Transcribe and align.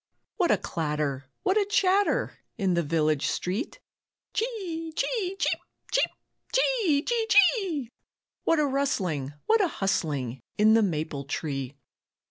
What 0.37 0.49
a 0.49 0.57
clatter, 0.57 1.25
what 1.43 1.59
a 1.59 1.65
chatter 1.69 2.39
In 2.57 2.73
the 2.73 2.81
village 2.81 3.27
street. 3.27 3.79
"Chee, 4.33 4.91
chee, 4.95 5.35
cheep, 5.37 5.59
cheep, 5.91 6.09
chee, 6.51 7.03
chee, 7.03 7.27
chee!" 7.29 7.91
What 8.43 8.57
a 8.57 8.65
rustling, 8.65 9.33
what 9.45 9.61
a 9.63 9.67
hustling 9.67 10.39
In 10.57 10.73
the 10.73 10.81
maple 10.81 11.25
tree. 11.25 11.75